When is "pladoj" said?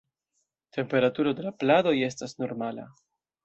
1.65-1.95